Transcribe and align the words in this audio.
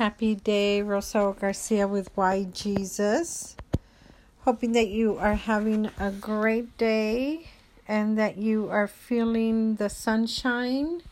Happy 0.00 0.34
day, 0.34 0.80
Rosario 0.80 1.34
Garcia 1.34 1.86
with 1.86 2.08
Why 2.14 2.44
Jesus. 2.44 3.54
Hoping 4.46 4.72
that 4.72 4.88
you 4.88 5.18
are 5.18 5.34
having 5.34 5.90
a 5.98 6.10
great 6.10 6.74
day 6.78 7.48
and 7.86 8.16
that 8.16 8.38
you 8.38 8.70
are 8.70 8.88
feeling 8.88 9.74
the 9.74 9.90
sunshine 9.90 11.02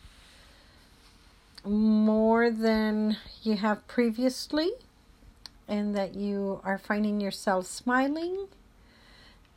more 1.63 2.49
than 2.49 3.17
you 3.43 3.57
have 3.57 3.87
previously, 3.87 4.71
and 5.67 5.95
that 5.95 6.15
you 6.15 6.59
are 6.63 6.79
finding 6.79 7.21
yourself 7.21 7.67
smiling 7.67 8.47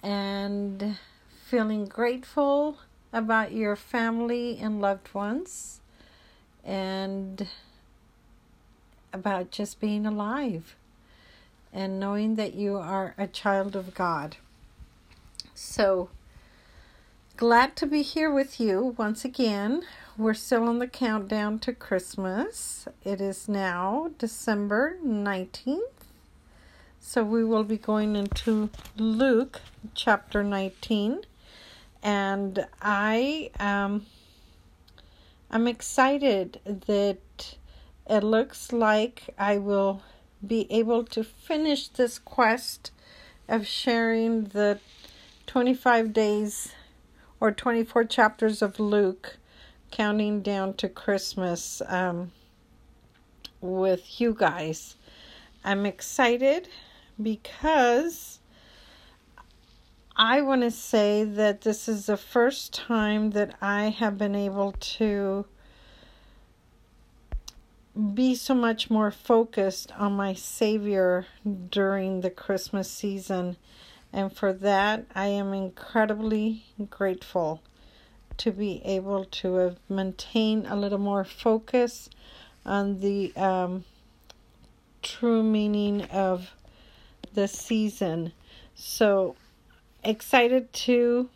and 0.02 0.98
feeling 1.46 1.86
grateful 1.86 2.76
about 3.14 3.52
your 3.52 3.76
family 3.76 4.58
and 4.58 4.82
loved 4.82 5.14
ones 5.14 5.80
and 6.62 7.48
about 9.12 9.50
just 9.50 9.80
being 9.80 10.06
alive 10.06 10.76
and 11.72 11.98
knowing 11.98 12.36
that 12.36 12.54
you 12.54 12.76
are 12.76 13.14
a 13.16 13.26
child 13.26 13.74
of 13.74 13.94
God. 13.94 14.36
So 15.54 16.10
glad 17.36 17.76
to 17.76 17.86
be 17.86 18.02
here 18.02 18.30
with 18.30 18.60
you 18.60 18.94
once 18.98 19.24
again. 19.24 19.82
We're 20.18 20.34
still 20.34 20.68
on 20.68 20.78
the 20.78 20.86
countdown 20.86 21.58
to 21.60 21.72
Christmas. 21.72 22.86
It 23.04 23.20
is 23.20 23.48
now 23.48 24.10
December 24.18 24.98
19th. 25.04 25.80
So 27.00 27.24
we 27.24 27.42
will 27.44 27.64
be 27.64 27.78
going 27.78 28.14
into 28.14 28.70
Luke 28.96 29.60
chapter 29.94 30.44
19 30.44 31.22
and 32.02 32.66
I 32.80 33.50
um 33.60 34.06
I'm 35.50 35.68
excited 35.68 36.60
that 36.64 37.56
it 38.08 38.22
looks 38.22 38.72
like 38.72 39.34
I 39.38 39.58
will 39.58 40.02
be 40.44 40.66
able 40.70 41.04
to 41.04 41.22
finish 41.22 41.88
this 41.88 42.18
quest 42.18 42.90
of 43.48 43.66
sharing 43.66 44.44
the 44.44 44.80
25 45.46 46.12
days 46.12 46.72
or 47.40 47.52
24 47.52 48.04
chapters 48.04 48.62
of 48.62 48.78
Luke, 48.80 49.36
counting 49.90 50.42
down 50.42 50.74
to 50.74 50.88
Christmas 50.88 51.82
um, 51.86 52.32
with 53.60 54.20
you 54.20 54.34
guys. 54.34 54.96
I'm 55.64 55.86
excited 55.86 56.68
because 57.20 58.40
I 60.16 60.40
want 60.40 60.62
to 60.62 60.70
say 60.70 61.24
that 61.24 61.62
this 61.62 61.88
is 61.88 62.06
the 62.06 62.16
first 62.16 62.74
time 62.74 63.30
that 63.30 63.56
I 63.60 63.90
have 63.90 64.18
been 64.18 64.34
able 64.34 64.72
to 64.72 65.46
be 68.14 68.34
so 68.34 68.54
much 68.54 68.90
more 68.90 69.10
focused 69.10 69.92
on 69.98 70.12
my 70.12 70.34
Savior 70.34 71.26
during 71.70 72.20
the 72.20 72.30
Christmas 72.30 72.90
season. 72.90 73.56
And 74.12 74.32
for 74.32 74.52
that, 74.52 75.06
I 75.14 75.26
am 75.26 75.52
incredibly 75.52 76.64
grateful 76.90 77.62
to 78.38 78.50
be 78.50 78.82
able 78.84 79.24
to 79.26 79.54
have 79.54 79.76
maintained 79.88 80.66
a 80.66 80.76
little 80.76 80.98
more 80.98 81.24
focus 81.24 82.08
on 82.64 83.00
the 83.00 83.34
um, 83.36 83.84
true 85.02 85.42
meaning 85.42 86.02
of 86.04 86.50
the 87.34 87.48
season. 87.48 88.32
So 88.74 89.36
excited 90.02 90.72
to 90.72 91.28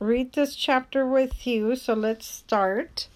read 0.00 0.32
this 0.32 0.56
chapter 0.56 1.06
with 1.06 1.46
you. 1.46 1.76
So 1.76 1.94
let's 1.94 2.26
start. 2.26 3.08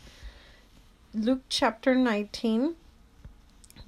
Luke 1.19 1.45
chapter 1.49 1.95
19. 1.95 2.77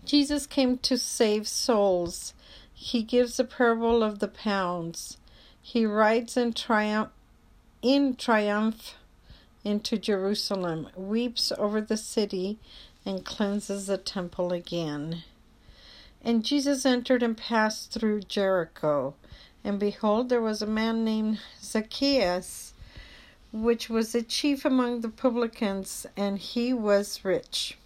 Jesus 0.06 0.46
came 0.46 0.78
to 0.78 0.96
save 0.96 1.46
souls. 1.46 2.32
He 2.72 3.02
gives 3.02 3.36
the 3.36 3.44
parable 3.44 4.02
of 4.02 4.20
the 4.20 4.28
pounds. 4.28 5.18
He 5.60 5.84
rides 5.84 6.38
in 6.38 6.54
triumph 6.54 7.10
in 7.82 8.16
triumph 8.16 8.94
into 9.62 9.98
Jerusalem, 9.98 10.88
weeps 10.96 11.52
over 11.58 11.82
the 11.82 11.98
city, 11.98 12.58
and 13.04 13.26
cleanses 13.26 13.88
the 13.88 13.98
temple 13.98 14.54
again. 14.54 15.22
And 16.22 16.42
Jesus 16.42 16.86
entered 16.86 17.22
and 17.22 17.36
passed 17.36 17.92
through 17.92 18.22
Jericho. 18.22 19.14
And 19.62 19.78
behold, 19.78 20.30
there 20.30 20.40
was 20.40 20.62
a 20.62 20.66
man 20.66 21.04
named 21.04 21.40
Zacchaeus 21.62 22.67
which 23.52 23.88
was 23.88 24.14
a 24.14 24.22
chief 24.22 24.64
among 24.64 25.00
the 25.00 25.08
publicans, 25.08 26.06
and 26.16 26.38
he 26.38 26.72
was 26.72 27.24
rich. 27.24 27.78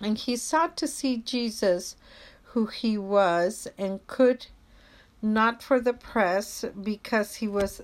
And 0.00 0.16
he 0.16 0.36
sought 0.36 0.76
to 0.78 0.86
see 0.86 1.16
Jesus, 1.16 1.96
who 2.44 2.66
he 2.66 2.96
was, 2.96 3.68
and 3.76 4.06
could 4.06 4.46
not 5.20 5.62
for 5.62 5.80
the 5.80 5.92
press, 5.92 6.64
because 6.82 7.36
he 7.36 7.48
was 7.48 7.82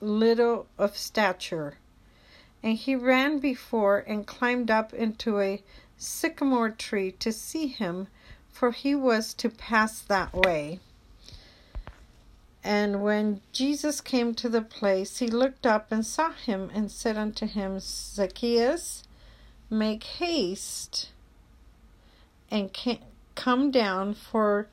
little 0.00 0.66
of 0.78 0.96
stature. 0.96 1.78
And 2.62 2.76
he 2.76 2.94
ran 2.94 3.38
before 3.38 3.98
and 3.98 4.26
climbed 4.26 4.70
up 4.70 4.92
into 4.94 5.40
a 5.40 5.62
sycamore 5.96 6.70
tree 6.70 7.12
to 7.12 7.32
see 7.32 7.66
him, 7.66 8.08
for 8.50 8.70
he 8.70 8.94
was 8.94 9.34
to 9.34 9.48
pass 9.48 10.00
that 10.00 10.32
way. 10.32 10.80
And 12.64 13.02
when 13.02 13.40
Jesus 13.52 14.00
came 14.00 14.34
to 14.36 14.48
the 14.48 14.62
place, 14.62 15.18
he 15.18 15.26
looked 15.26 15.66
up 15.66 15.90
and 15.90 16.06
saw 16.06 16.32
him 16.32 16.70
and 16.72 16.90
said 16.90 17.16
unto 17.16 17.46
him, 17.46 17.78
Zacchaeus, 17.80 19.02
make 19.68 20.04
haste 20.04 21.10
and 22.52 22.70
come 23.34 23.70
down, 23.70 24.12
for 24.14 24.68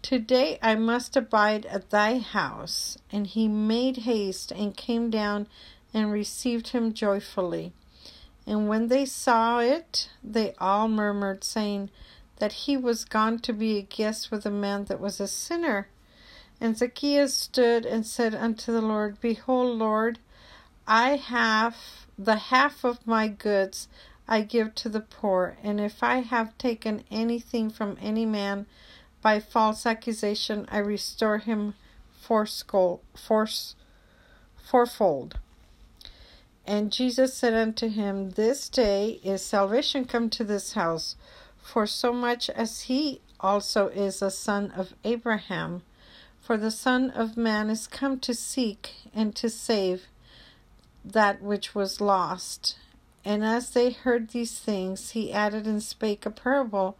today 0.00 0.58
I 0.62 0.76
must 0.76 1.16
abide 1.16 1.66
at 1.66 1.90
thy 1.90 2.18
house. 2.18 2.96
And 3.10 3.26
he 3.26 3.48
made 3.48 3.98
haste 3.98 4.52
and 4.52 4.76
came 4.76 5.10
down 5.10 5.48
and 5.92 6.12
received 6.12 6.68
him 6.68 6.94
joyfully. 6.94 7.72
And 8.46 8.68
when 8.68 8.86
they 8.86 9.04
saw 9.04 9.58
it, 9.58 10.08
they 10.22 10.54
all 10.58 10.86
murmured, 10.86 11.42
saying 11.42 11.90
that 12.38 12.52
he 12.52 12.76
was 12.76 13.04
gone 13.04 13.40
to 13.40 13.52
be 13.52 13.76
a 13.76 13.82
guest 13.82 14.30
with 14.30 14.46
a 14.46 14.50
man 14.50 14.84
that 14.84 15.00
was 15.00 15.18
a 15.18 15.26
sinner. 15.26 15.88
And 16.60 16.76
Zacchaeus 16.76 17.34
stood 17.34 17.84
and 17.84 18.06
said 18.06 18.34
unto 18.34 18.72
the 18.72 18.80
Lord, 18.80 19.20
Behold, 19.20 19.78
Lord, 19.78 20.18
I 20.86 21.16
have 21.16 21.76
the 22.18 22.36
half 22.36 22.84
of 22.84 23.06
my 23.06 23.28
goods 23.28 23.88
I 24.28 24.40
give 24.42 24.74
to 24.76 24.88
the 24.88 25.00
poor, 25.00 25.56
and 25.62 25.80
if 25.80 26.02
I 26.02 26.16
have 26.16 26.58
taken 26.58 27.04
anything 27.10 27.70
from 27.70 27.96
any 28.00 28.26
man 28.26 28.66
by 29.22 29.38
false 29.38 29.86
accusation, 29.86 30.66
I 30.70 30.78
restore 30.78 31.38
him 31.38 31.74
fourfold. 32.20 33.00
And 36.66 36.90
Jesus 36.92 37.34
said 37.34 37.54
unto 37.54 37.88
him, 37.88 38.30
This 38.30 38.68
day 38.68 39.20
is 39.22 39.42
salvation 39.44 40.04
come 40.04 40.28
to 40.30 40.42
this 40.42 40.72
house, 40.72 41.14
for 41.56 41.86
so 41.86 42.12
much 42.12 42.50
as 42.50 42.82
he 42.82 43.20
also 43.38 43.86
is 43.88 44.20
a 44.22 44.30
son 44.30 44.72
of 44.72 44.94
Abraham. 45.04 45.82
For 46.46 46.56
the 46.56 46.70
Son 46.70 47.10
of 47.10 47.36
Man 47.36 47.70
is 47.70 47.88
come 47.88 48.20
to 48.20 48.32
seek 48.32 48.92
and 49.12 49.34
to 49.34 49.50
save 49.50 50.04
that 51.04 51.42
which 51.42 51.74
was 51.74 52.00
lost. 52.00 52.76
And 53.24 53.44
as 53.44 53.70
they 53.70 53.90
heard 53.90 54.28
these 54.28 54.56
things, 54.56 55.10
he 55.10 55.32
added 55.32 55.66
and 55.66 55.82
spake 55.82 56.24
a 56.24 56.30
parable, 56.30 56.96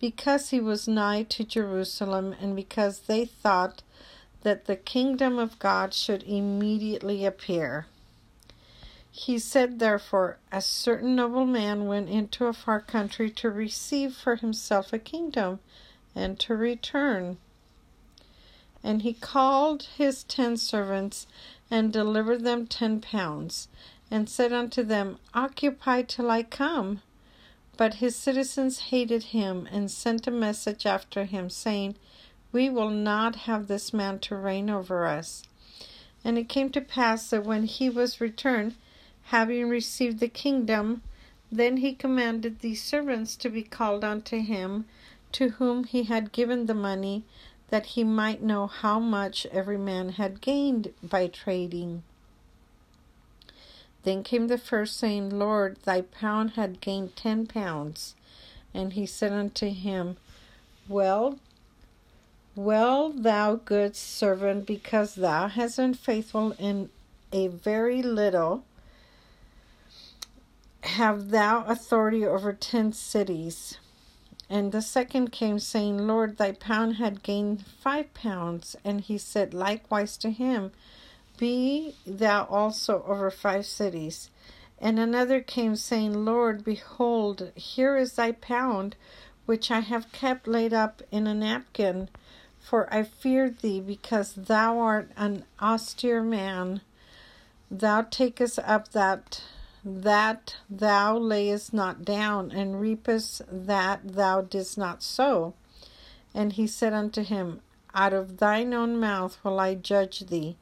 because 0.00 0.48
he 0.48 0.60
was 0.60 0.88
nigh 0.88 1.24
to 1.24 1.44
Jerusalem, 1.44 2.34
and 2.40 2.56
because 2.56 3.00
they 3.00 3.26
thought 3.26 3.82
that 4.40 4.64
the 4.64 4.76
kingdom 4.76 5.38
of 5.38 5.58
God 5.58 5.92
should 5.92 6.22
immediately 6.22 7.26
appear. 7.26 7.84
He 9.10 9.38
said, 9.38 9.78
therefore, 9.78 10.38
a 10.50 10.62
certain 10.62 11.14
noble 11.14 11.44
man 11.44 11.84
went 11.84 12.08
into 12.08 12.46
a 12.46 12.54
far 12.54 12.80
country 12.80 13.28
to 13.32 13.50
receive 13.50 14.14
for 14.14 14.36
himself 14.36 14.94
a 14.94 14.98
kingdom, 14.98 15.60
and 16.14 16.40
to 16.40 16.56
return. 16.56 17.36
And 18.86 19.02
he 19.02 19.14
called 19.14 19.88
his 19.96 20.22
ten 20.22 20.56
servants, 20.56 21.26
and 21.72 21.92
delivered 21.92 22.44
them 22.44 22.68
ten 22.68 23.00
pounds, 23.00 23.66
and 24.12 24.28
said 24.30 24.52
unto 24.52 24.84
them, 24.84 25.18
Occupy 25.34 26.02
till 26.02 26.30
I 26.30 26.44
come. 26.44 27.02
But 27.76 27.94
his 27.94 28.14
citizens 28.14 28.78
hated 28.94 29.24
him, 29.34 29.66
and 29.72 29.90
sent 29.90 30.28
a 30.28 30.30
message 30.30 30.86
after 30.86 31.24
him, 31.24 31.50
saying, 31.50 31.96
We 32.52 32.70
will 32.70 32.90
not 32.90 33.34
have 33.50 33.66
this 33.66 33.92
man 33.92 34.20
to 34.20 34.36
reign 34.36 34.70
over 34.70 35.04
us. 35.04 35.42
And 36.24 36.38
it 36.38 36.48
came 36.48 36.70
to 36.70 36.80
pass 36.80 37.30
that 37.30 37.44
when 37.44 37.64
he 37.64 37.90
was 37.90 38.20
returned, 38.20 38.76
having 39.24 39.68
received 39.68 40.20
the 40.20 40.28
kingdom, 40.28 41.02
then 41.50 41.78
he 41.78 41.92
commanded 41.92 42.60
these 42.60 42.84
servants 42.84 43.34
to 43.38 43.48
be 43.48 43.64
called 43.64 44.04
unto 44.04 44.40
him, 44.40 44.84
to 45.32 45.48
whom 45.48 45.82
he 45.82 46.04
had 46.04 46.30
given 46.30 46.66
the 46.66 46.74
money, 46.74 47.24
that 47.68 47.86
he 47.86 48.04
might 48.04 48.42
know 48.42 48.66
how 48.66 48.98
much 48.98 49.46
every 49.46 49.78
man 49.78 50.10
had 50.10 50.40
gained 50.40 50.92
by 51.02 51.26
trading. 51.26 52.02
Then 54.04 54.22
came 54.22 54.46
the 54.46 54.58
first, 54.58 54.96
saying, 54.96 55.36
Lord, 55.36 55.78
thy 55.84 56.02
pound 56.02 56.50
had 56.52 56.80
gained 56.80 57.16
ten 57.16 57.46
pounds. 57.46 58.14
And 58.72 58.92
he 58.92 59.04
said 59.04 59.32
unto 59.32 59.68
him, 59.68 60.16
Well, 60.88 61.38
well, 62.54 63.10
thou 63.10 63.56
good 63.56 63.96
servant, 63.96 64.64
because 64.64 65.16
thou 65.16 65.48
hast 65.48 65.76
been 65.76 65.94
faithful 65.94 66.52
in 66.52 66.90
a 67.32 67.48
very 67.48 68.00
little, 68.00 68.64
have 70.82 71.30
thou 71.30 71.64
authority 71.64 72.24
over 72.24 72.52
ten 72.52 72.92
cities. 72.92 73.78
And 74.48 74.70
the 74.70 74.82
second 74.82 75.32
came, 75.32 75.58
saying, 75.58 76.06
Lord, 76.06 76.36
thy 76.36 76.52
pound 76.52 76.96
had 76.96 77.22
gained 77.22 77.66
five 77.66 78.14
pounds. 78.14 78.76
And 78.84 79.00
he 79.00 79.18
said 79.18 79.52
likewise 79.52 80.16
to 80.18 80.30
him, 80.30 80.72
Be 81.36 81.96
thou 82.06 82.44
also 82.44 83.02
over 83.06 83.30
five 83.30 83.66
cities. 83.66 84.30
And 84.78 84.98
another 84.98 85.40
came, 85.40 85.74
saying, 85.74 86.24
Lord, 86.24 86.64
behold, 86.64 87.50
here 87.54 87.96
is 87.96 88.12
thy 88.12 88.32
pound, 88.32 88.94
which 89.46 89.70
I 89.70 89.80
have 89.80 90.12
kept 90.12 90.46
laid 90.46 90.72
up 90.72 91.02
in 91.10 91.26
a 91.26 91.34
napkin. 91.34 92.08
For 92.60 92.92
I 92.92 93.02
feared 93.02 93.60
thee, 93.60 93.80
because 93.80 94.34
thou 94.34 94.78
art 94.78 95.10
an 95.16 95.44
austere 95.60 96.22
man. 96.22 96.82
Thou 97.70 98.02
takest 98.02 98.58
up 98.60 98.92
that 98.92 99.42
that 99.86 100.56
thou 100.68 101.16
layest 101.16 101.72
not 101.72 102.04
down, 102.04 102.50
and 102.50 102.80
reapest 102.80 103.42
that 103.48 104.00
thou 104.14 104.40
didst 104.42 104.76
not 104.76 105.02
sow. 105.02 105.54
And 106.34 106.52
he 106.52 106.66
said 106.66 106.92
unto 106.92 107.22
him, 107.22 107.60
Out 107.94 108.12
of 108.12 108.38
thine 108.38 108.74
own 108.74 108.98
mouth 108.98 109.38
will 109.44 109.60
I 109.60 109.76
judge 109.76 110.26
thee. 110.26 110.56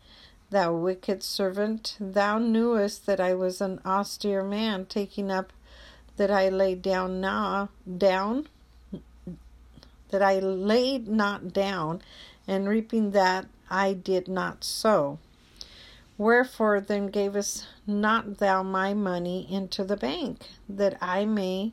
Thou 0.50 0.74
wicked 0.74 1.22
servant, 1.22 1.96
thou 1.98 2.38
knewest 2.38 3.06
that 3.06 3.18
I 3.18 3.32
was 3.34 3.60
an 3.60 3.80
austere 3.84 4.44
man, 4.44 4.84
taking 4.86 5.30
up 5.30 5.52
that 6.16 6.30
I 6.30 6.48
laid 6.50 6.82
down 6.82 7.20
now 7.20 7.70
down 7.98 8.46
that 10.14 10.22
I 10.22 10.38
laid 10.38 11.08
not 11.08 11.52
down, 11.52 12.00
and 12.46 12.68
reaping 12.68 13.10
that 13.10 13.46
I 13.68 13.94
did 13.94 14.28
not 14.28 14.62
sow. 14.62 15.18
Wherefore 16.16 16.80
then 16.80 17.08
gavest 17.08 17.66
not 17.86 18.38
thou 18.38 18.62
my 18.62 18.94
money 18.94 19.52
into 19.52 19.82
the 19.82 19.96
bank, 19.96 20.46
that 20.68 20.96
I 21.00 21.24
may 21.24 21.72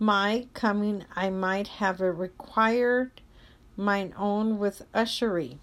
my 0.00 0.48
coming 0.54 1.04
I 1.14 1.30
might 1.30 1.68
have 1.68 2.00
it 2.00 2.06
required 2.06 3.20
mine 3.76 4.14
own 4.16 4.58
with 4.58 4.82
usury? 4.94 5.58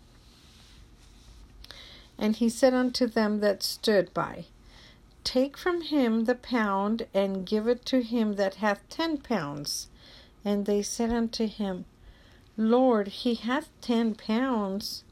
And 2.17 2.35
he 2.35 2.47
said 2.47 2.73
unto 2.73 3.07
them 3.07 3.39
that 3.41 3.61
stood 3.61 4.13
by, 4.13 4.45
Take 5.23 5.57
from 5.57 5.81
him 5.81 6.23
the 6.23 6.35
pound, 6.35 7.07
and 7.13 7.45
give 7.45 7.67
it 7.67 7.85
to 7.87 8.01
him 8.01 8.35
that 8.35 8.55
hath 8.55 8.87
ten 8.89 9.17
pounds. 9.17 9.87
And 10.45 10.65
they 10.65 10.81
said 10.81 11.11
unto 11.11 11.47
him, 11.47 11.85
Lord, 12.55 13.09
he 13.09 13.35
hath 13.35 13.69
ten 13.81 14.15
pounds. 14.15 15.03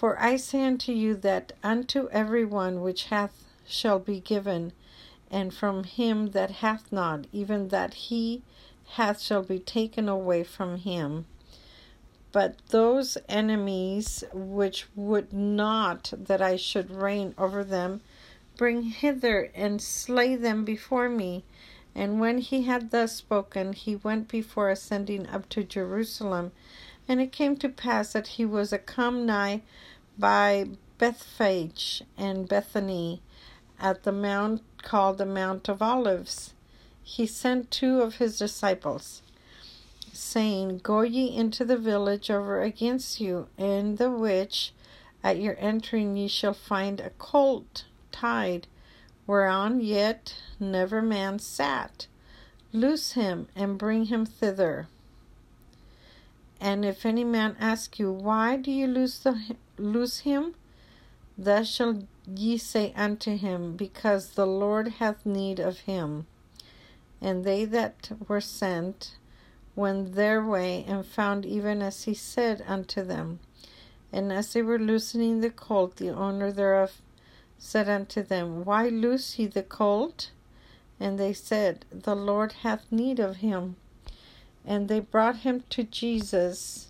For 0.00 0.18
I 0.18 0.36
say 0.36 0.64
unto 0.64 0.92
you 0.92 1.14
that 1.16 1.52
unto 1.62 2.08
every 2.08 2.46
one 2.46 2.80
which 2.80 3.08
hath 3.08 3.44
shall 3.66 3.98
be 3.98 4.18
given, 4.18 4.72
and 5.30 5.52
from 5.52 5.84
him 5.84 6.30
that 6.30 6.50
hath 6.50 6.90
not, 6.90 7.26
even 7.34 7.68
that 7.68 7.92
he 7.92 8.40
hath 8.92 9.20
shall 9.20 9.42
be 9.42 9.58
taken 9.58 10.08
away 10.08 10.42
from 10.42 10.78
him. 10.78 11.26
But 12.32 12.56
those 12.68 13.18
enemies 13.28 14.24
which 14.32 14.86
would 14.96 15.34
not 15.34 16.14
that 16.16 16.40
I 16.40 16.56
should 16.56 16.90
reign 16.90 17.34
over 17.36 17.62
them, 17.62 18.00
bring 18.56 18.84
hither 18.84 19.50
and 19.54 19.82
slay 19.82 20.34
them 20.34 20.64
before 20.64 21.10
me. 21.10 21.44
And 21.94 22.18
when 22.18 22.38
he 22.38 22.62
had 22.62 22.90
thus 22.90 23.16
spoken, 23.16 23.74
he 23.74 23.96
went 23.96 24.28
before 24.28 24.70
ascending 24.70 25.26
up 25.26 25.50
to 25.50 25.62
Jerusalem. 25.62 26.52
And 27.06 27.20
it 27.20 27.32
came 27.32 27.56
to 27.58 27.68
pass 27.68 28.14
that 28.14 28.28
he 28.28 28.46
was 28.46 28.72
a 28.72 28.78
come 28.78 29.26
nigh 29.26 29.60
by 30.20 30.66
Bethphage 30.98 32.02
and 32.18 32.46
Bethany 32.46 33.22
at 33.80 34.02
the 34.02 34.12
mount 34.12 34.62
called 34.82 35.16
the 35.16 35.24
Mount 35.24 35.68
of 35.68 35.80
Olives. 35.80 36.52
He 37.02 37.26
sent 37.26 37.70
two 37.70 38.02
of 38.02 38.16
his 38.16 38.38
disciples, 38.38 39.22
saying, 40.12 40.80
Go 40.82 41.00
ye 41.00 41.34
into 41.34 41.64
the 41.64 41.78
village 41.78 42.30
over 42.30 42.60
against 42.60 43.20
you, 43.20 43.48
in 43.56 43.96
the 43.96 44.10
which 44.10 44.72
at 45.24 45.38
your 45.38 45.56
entering 45.58 46.16
ye 46.16 46.28
shall 46.28 46.54
find 46.54 47.00
a 47.00 47.10
colt 47.10 47.84
tied, 48.12 48.66
whereon 49.26 49.80
yet 49.80 50.34
never 50.60 51.00
man 51.00 51.38
sat. 51.38 52.06
Loose 52.72 53.12
him 53.12 53.48
and 53.56 53.78
bring 53.78 54.04
him 54.06 54.26
thither. 54.26 54.86
And 56.60 56.84
if 56.84 57.06
any 57.06 57.24
man 57.24 57.56
ask 57.58 57.98
you, 57.98 58.12
Why 58.12 58.56
do 58.56 58.70
you 58.70 58.86
loose, 58.86 59.18
the, 59.18 59.56
loose 59.80 60.20
him? 60.20 60.54
Thus 61.36 61.68
shall 61.68 62.02
ye 62.26 62.58
say 62.58 62.92
unto 62.96 63.36
him, 63.36 63.76
Because 63.76 64.30
the 64.30 64.46
Lord 64.46 64.88
hath 64.98 65.24
need 65.24 65.58
of 65.58 65.80
him. 65.80 66.26
And 67.20 67.44
they 67.44 67.64
that 67.66 68.10
were 68.28 68.40
sent 68.40 69.16
went 69.74 70.14
their 70.14 70.44
way, 70.44 70.84
and 70.86 71.06
found 71.06 71.46
even 71.46 71.80
as 71.80 72.04
he 72.04 72.14
said 72.14 72.62
unto 72.66 73.02
them. 73.02 73.40
And 74.12 74.32
as 74.32 74.52
they 74.52 74.62
were 74.62 74.78
loosening 74.78 75.40
the 75.40 75.50
colt, 75.50 75.96
the 75.96 76.10
owner 76.10 76.50
thereof 76.50 77.00
said 77.58 77.88
unto 77.88 78.22
them, 78.22 78.64
Why 78.64 78.88
loose 78.88 79.38
ye 79.38 79.46
the 79.46 79.62
colt? 79.62 80.30
And 80.98 81.18
they 81.18 81.32
said, 81.32 81.84
The 81.90 82.16
Lord 82.16 82.52
hath 82.64 82.90
need 82.90 83.18
of 83.18 83.36
him. 83.36 83.76
And 84.64 84.88
they 84.88 85.00
brought 85.00 85.36
him 85.36 85.64
to 85.70 85.84
Jesus, 85.84 86.89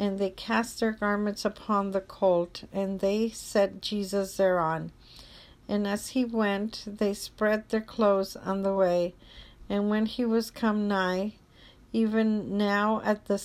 and 0.00 0.18
they 0.18 0.30
cast 0.30 0.80
their 0.80 0.92
garments 0.92 1.44
upon 1.44 1.90
the 1.90 2.00
colt, 2.00 2.64
and 2.72 3.00
they 3.00 3.28
set 3.28 3.82
Jesus 3.82 4.38
thereon. 4.38 4.90
And 5.68 5.86
as 5.86 6.08
he 6.08 6.24
went, 6.24 6.84
they 6.86 7.12
spread 7.12 7.68
their 7.68 7.82
clothes 7.82 8.34
on 8.34 8.62
the 8.62 8.72
way. 8.72 9.14
And 9.68 9.90
when 9.90 10.06
he 10.06 10.24
was 10.24 10.50
come 10.50 10.88
nigh, 10.88 11.34
even 11.92 12.56
now 12.56 13.02
at 13.04 13.26
the 13.26 13.42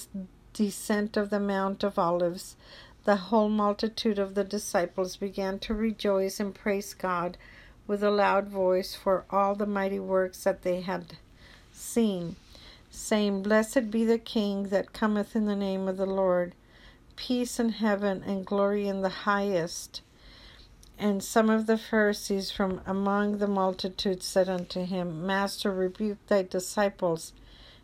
descent 0.53 1.17
of 1.17 1.29
the 1.29 1.41
Mount 1.41 1.83
of 1.83 1.99
Olives, 1.99 2.55
the 3.03 3.17
whole 3.17 3.49
multitude 3.49 4.17
of 4.17 4.33
the 4.33 4.45
disciples 4.45 5.17
began 5.17 5.59
to 5.59 5.73
rejoice 5.73 6.39
and 6.39 6.55
praise 6.55 6.93
God 6.93 7.37
with 7.85 8.01
a 8.01 8.09
loud 8.09 8.47
voice 8.47 8.95
for 8.95 9.25
all 9.29 9.55
the 9.55 9.67
mighty 9.67 9.99
works 9.99 10.45
that 10.45 10.61
they 10.61 10.79
had 10.79 11.17
seen 11.73 12.37
saying, 12.95 13.43
Blessed 13.43 13.91
be 13.91 14.05
the 14.05 14.17
King 14.17 14.69
that 14.69 14.93
cometh 14.93 15.35
in 15.35 15.45
the 15.45 15.55
name 15.55 15.87
of 15.87 15.97
the 15.97 16.05
Lord, 16.05 16.55
peace 17.15 17.59
in 17.59 17.69
heaven 17.69 18.23
and 18.25 18.45
glory 18.45 18.87
in 18.87 19.01
the 19.01 19.09
highest. 19.09 20.01
And 20.97 21.23
some 21.23 21.49
of 21.49 21.67
the 21.67 21.77
Pharisees 21.77 22.51
from 22.51 22.81
among 22.85 23.39
the 23.39 23.47
multitude 23.47 24.23
said 24.23 24.47
unto 24.47 24.85
him, 24.85 25.25
Master, 25.25 25.71
rebuke 25.71 26.25
thy 26.27 26.43
disciples. 26.43 27.33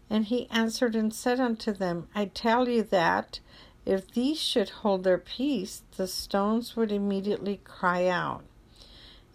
And 0.10 0.26
he 0.26 0.50
answered 0.50 0.96
and 0.96 1.14
said 1.14 1.40
unto 1.40 1.74
them, 1.74 2.08
I 2.16 2.26
tell 2.26 2.70
you 2.70 2.84
that 2.84 3.40
if 3.86 4.10
these 4.12 4.40
should 4.40 4.70
hold 4.70 5.04
their 5.04 5.18
peace, 5.18 5.84
the 5.98 6.08
stones 6.08 6.76
would 6.76 6.92
immediately 6.92 7.60
cry 7.64 8.08
out. 8.08 8.44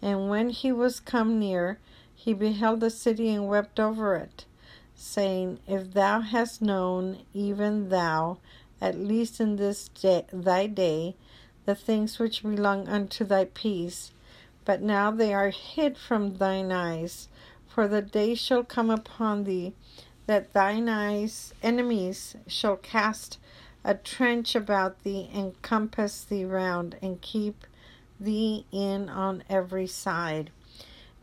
And 0.00 0.28
when 0.30 0.50
he 0.50 0.72
was 0.72 1.00
come 1.00 1.38
near, 1.38 1.78
he 2.14 2.32
beheld 2.32 2.80
the 2.80 2.90
city 2.90 3.28
and 3.28 3.48
wept 3.48 3.78
over 3.78 4.16
it 4.16 4.46
saying, 4.96 5.60
If 5.66 5.92
thou 5.92 6.20
hast 6.20 6.62
known, 6.62 7.18
even 7.32 7.90
thou, 7.90 8.38
at 8.80 8.98
least 8.98 9.40
in 9.40 9.56
this 9.56 9.88
day, 9.88 10.24
thy 10.32 10.66
day, 10.66 11.14
the 11.66 11.74
things 11.74 12.18
which 12.18 12.42
belong 12.42 12.88
unto 12.88 13.24
thy 13.24 13.44
peace, 13.44 14.12
but 14.64 14.80
now 14.80 15.10
they 15.10 15.32
are 15.34 15.50
hid 15.50 15.98
from 15.98 16.38
thine 16.38 16.72
eyes, 16.72 17.28
for 17.68 17.86
the 17.86 18.02
day 18.02 18.34
shall 18.34 18.64
come 18.64 18.90
upon 18.90 19.44
thee 19.44 19.74
that 20.26 20.52
thine 20.52 20.88
eyes 20.88 21.52
enemies 21.62 22.36
shall 22.46 22.76
cast 22.76 23.38
a 23.84 23.94
trench 23.94 24.54
about 24.54 25.02
thee 25.04 25.30
and 25.32 25.60
compass 25.62 26.24
thee 26.24 26.44
round 26.44 26.96
and 27.00 27.20
keep 27.20 27.64
thee 28.18 28.64
in 28.72 29.08
on 29.08 29.44
every 29.48 29.86
side 29.86 30.50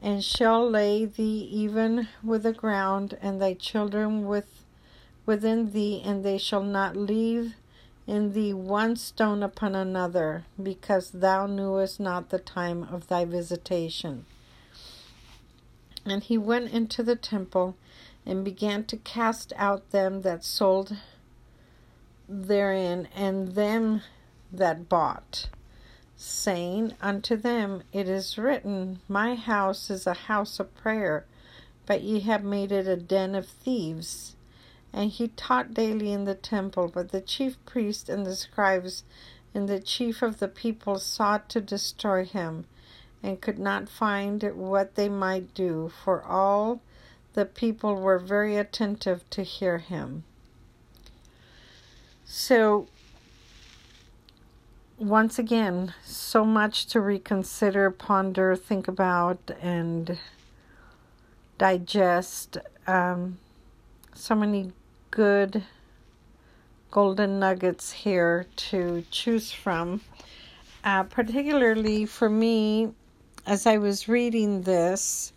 and 0.03 0.22
shall 0.22 0.69
lay 0.69 1.05
thee 1.05 1.48
even 1.50 2.10
with 2.22 2.43
the 2.43 2.51
ground, 2.51 3.17
and 3.22 3.41
thy 3.41 3.53
children 3.53 4.27
with 4.27 4.65
within 5.25 5.72
thee, 5.72 6.01
and 6.03 6.25
they 6.25 6.38
shall 6.38 6.62
not 6.62 6.98
leave 6.98 7.55
in 8.05 8.33
thee 8.33 8.53
one 8.53 8.98
stone 8.98 9.41
upon 9.41 9.74
another, 9.74 10.43
because 10.62 11.12
thou 11.12 11.48
knewest 11.48 12.01
not 12.01 12.29
the 12.29 12.38
time 12.38 12.83
of 12.83 13.07
thy 13.07 13.24
visitation. 13.24 14.25
And 16.05 16.22
he 16.22 16.38
went 16.38 16.72
into 16.72 17.01
the 17.01 17.15
temple 17.15 17.77
and 18.25 18.43
began 18.43 18.83
to 18.86 18.98
cast 18.98 19.53
out 19.55 19.91
them 19.91 20.22
that 20.24 20.43
sold 20.43 20.98
therein, 22.27 23.07
and 23.15 23.55
them 23.55 24.01
that 24.51 24.89
bought 24.89 25.48
saying 26.15 26.93
unto 27.01 27.36
them, 27.36 27.84
It 27.91 28.08
is 28.08 28.38
written, 28.38 29.00
My 29.08 29.36
house 29.36 29.89
is 29.89 30.08
a 30.08 30.13
house 30.13 30.60
of 30.60 30.75
prayer, 30.75 31.25
but 31.86 32.01
ye 32.01 32.22
have 32.22 32.43
made 32.43 32.72
it 32.72 32.88
a 32.88 32.96
den 32.96 33.36
of 33.36 33.48
thieves. 33.48 34.36
and 34.93 35.10
he 35.10 35.29
taught 35.29 35.74
daily 35.74 36.12
in 36.12 36.25
the 36.25 36.36
temple. 36.36 36.88
But 36.88 37.12
the 37.12 37.22
chief 37.22 37.58
priests 37.65 38.10
and 38.10 38.25
the 38.25 38.36
scribes 38.36 39.03
and 39.53 39.67
the 39.67 39.79
chief 39.79 40.22
of 40.22 40.39
the 40.39 40.48
people 40.48 41.00
sought 41.00 41.50
to 41.50 41.62
destroy 41.62 42.25
him, 42.25 42.65
and 43.22 43.41
could 43.41 43.60
not 43.60 43.89
find 43.89 44.43
what 44.55 44.96
they 44.96 45.10
might 45.10 45.53
do, 45.53 45.91
for 46.03 46.24
all 46.24 46.82
the 47.34 47.46
people 47.46 47.96
were 47.96 48.20
very 48.20 48.58
attentive 48.58 49.27
to 49.32 49.43
hear 49.43 49.79
him. 49.79 50.24
So, 52.25 52.88
once 55.03 55.38
again, 55.38 55.93
so 56.05 56.45
much 56.45 56.86
to 56.86 57.01
reconsider, 57.01 57.91
ponder, 57.91 58.55
think 58.55 58.88
about, 58.88 59.51
and 59.62 60.17
digest. 61.57 62.57
Um, 62.88 63.38
so 64.13 64.33
many 64.33 64.72
good 65.12 65.62
golden 66.89 67.38
nuggets 67.38 67.91
here 67.91 68.45
to 68.55 69.03
choose 69.12 69.51
from. 69.51 70.00
Uh, 70.86 71.03
particularly 71.03 72.05
for 72.05 72.29
me, 72.29 72.93
as 73.45 73.67
I 73.67 73.79
was 73.79 74.07
reading 74.07 74.62
this, 74.62 75.33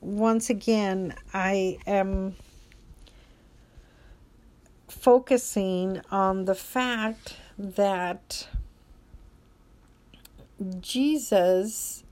once 0.00 0.48
again, 0.48 1.14
I 1.34 1.76
am 1.86 2.36
focusing 4.88 6.00
on 6.10 6.46
the 6.46 6.54
fact 6.54 7.36
that 7.58 8.48
Jesus 10.80 12.04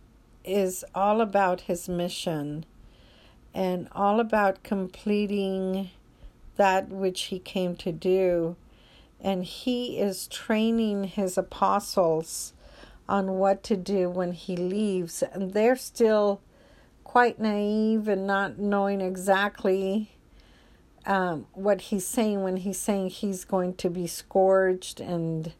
is 0.44 0.84
all 0.94 1.20
about 1.20 1.62
his 1.62 1.88
mission 1.88 2.64
and 3.54 3.88
all 3.92 4.18
about 4.18 4.62
completing 4.62 5.90
that 6.56 6.88
which 6.88 7.22
he 7.24 7.38
came 7.38 7.76
to 7.76 7.92
do. 7.92 8.56
And 9.20 9.44
he 9.44 9.98
is 9.98 10.26
training 10.26 11.04
his 11.04 11.38
apostles 11.38 12.52
on 13.08 13.38
what 13.38 13.62
to 13.64 13.76
do 13.76 14.10
when 14.10 14.32
he 14.32 14.56
leaves. 14.56 15.22
And 15.22 15.52
they're 15.52 15.76
still 15.76 16.40
quite 17.04 17.38
naive 17.38 18.08
and 18.08 18.26
not 18.26 18.58
knowing 18.58 19.00
exactly 19.00 20.12
um, 21.06 21.46
what 21.52 21.82
he's 21.82 22.06
saying 22.06 22.42
when 22.42 22.58
he's 22.58 22.78
saying 22.78 23.10
he's 23.10 23.44
going 23.44 23.74
to 23.74 23.90
be 23.90 24.06
scourged 24.06 25.00
and 25.00 25.52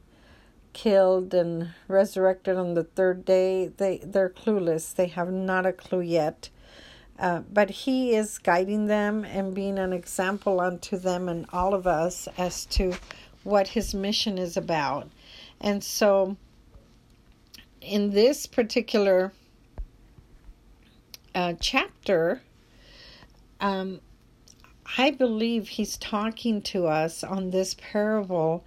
killed 0.73 1.35
and 1.35 1.71
resurrected 1.88 2.57
on 2.57 2.75
the 2.75 2.85
third 2.85 3.25
day. 3.25 3.69
They 3.69 3.99
they're 3.99 4.31
clueless. 4.31 4.95
They 4.95 5.07
have 5.09 5.31
not 5.31 5.67
a 5.67 5.73
clue 5.73 6.00
yet. 6.00 6.49
Uh, 7.19 7.41
but 7.52 7.71
he 7.71 8.14
is 8.14 8.38
guiding 8.38 8.87
them 8.87 9.25
and 9.25 9.55
being 9.55 9.79
an 9.79 9.93
example 9.93 10.61
unto 10.61 10.97
them 10.97 11.29
and 11.29 11.47
all 11.52 11.75
of 11.75 11.87
us 11.87 12.26
as 12.37 12.67
to 12.67 12.95
what 13.45 13.69
his 13.69 13.95
mission 13.95 14.38
is 14.38 14.57
about. 14.57 15.09
And 15.61 15.85
so, 15.85 16.37
in 17.81 18.11
this 18.11 18.47
particular 18.47 19.33
uh, 21.35 21.55
chapter, 21.61 22.43
um, 23.61 24.00
I 24.99 25.11
believe 25.11 25.69
he's 25.69 25.97
talking 25.97 26.61
to 26.62 26.87
us 26.87 27.23
on 27.23 27.50
this 27.50 27.76
parable 27.79 28.64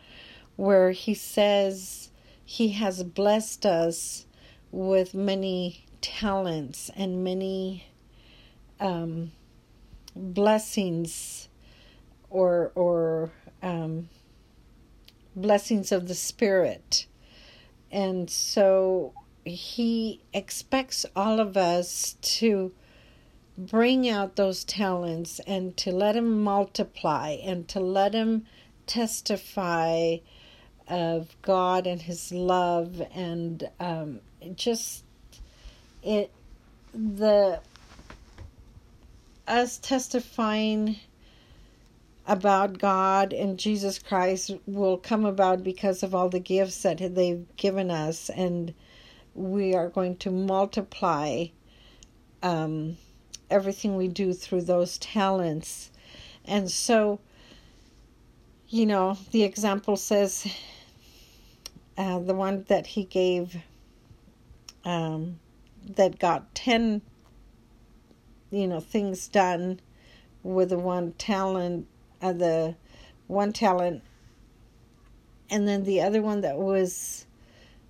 where 0.55 0.91
he 0.91 1.13
says 1.13 2.11
he 2.43 2.69
has 2.69 3.03
blessed 3.03 3.65
us 3.65 4.25
with 4.71 5.13
many 5.13 5.85
talents 6.01 6.91
and 6.95 7.23
many 7.23 7.85
um, 8.79 9.31
blessings 10.15 11.49
or 12.29 12.71
or 12.75 13.31
um, 13.63 14.09
blessings 15.35 15.91
of 15.91 16.07
the 16.07 16.15
spirit. 16.15 17.07
And 17.91 18.29
so 18.29 19.13
he 19.45 20.21
expects 20.33 21.05
all 21.15 21.39
of 21.39 21.55
us 21.55 22.15
to 22.21 22.73
bring 23.57 24.09
out 24.09 24.35
those 24.35 24.63
talents 24.63 25.39
and 25.47 25.77
to 25.77 25.91
let 25.91 26.15
him 26.15 26.43
multiply 26.43 27.37
and 27.43 27.67
to 27.69 27.79
let 27.79 28.13
him 28.13 28.45
testify 28.85 30.17
of 30.87 31.35
God 31.41 31.87
and 31.87 32.01
His 32.01 32.31
love, 32.31 33.01
and 33.13 33.69
um, 33.79 34.19
just 34.55 35.03
it 36.03 36.31
the 36.93 37.59
us 39.47 39.77
testifying 39.77 40.97
about 42.27 42.79
God 42.79 43.33
and 43.33 43.59
Jesus 43.59 43.99
Christ 43.99 44.51
will 44.65 44.97
come 44.97 45.25
about 45.25 45.63
because 45.63 46.01
of 46.01 46.15
all 46.15 46.29
the 46.29 46.39
gifts 46.39 46.81
that 46.81 46.97
they've 47.13 47.45
given 47.55 47.91
us, 47.91 48.29
and 48.29 48.73
we 49.35 49.75
are 49.75 49.89
going 49.89 50.17
to 50.17 50.31
multiply 50.31 51.45
um, 52.41 52.97
everything 53.49 53.95
we 53.95 54.07
do 54.07 54.33
through 54.33 54.61
those 54.61 54.97
talents. 54.97 55.91
And 56.45 56.69
so, 56.71 57.19
you 58.69 58.85
know, 58.85 59.17
the 59.31 59.43
example 59.43 59.97
says 59.97 60.47
uh, 61.97 62.19
the 62.19 62.33
one 62.33 62.65
that 62.67 62.87
he 62.87 63.03
gave 63.05 63.57
um, 64.83 65.39
that 65.95 66.19
got 66.19 66.53
10 66.55 67.01
you 68.51 68.67
know 68.67 68.79
things 68.79 69.27
done 69.27 69.79
with 70.43 70.69
the 70.69 70.77
one 70.77 71.11
talent 71.13 71.87
uh, 72.21 72.33
the 72.33 72.75
one 73.27 73.53
talent. 73.53 74.03
And 75.49 75.67
then 75.67 75.83
the 75.83 76.01
other 76.01 76.21
one 76.21 76.41
that 76.41 76.57
was 76.57 77.25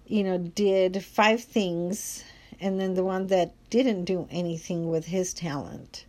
you 0.07 0.24
know 0.24 0.38
did 0.38 1.03
five 1.03 1.43
things 1.43 2.24
and 2.59 2.79
then 2.79 2.93
the 2.93 3.03
one 3.03 3.27
that 3.27 3.53
didn't 3.69 4.05
do 4.05 4.27
anything 4.31 4.89
with 4.89 5.05
his 5.05 5.33
talent. 5.33 6.05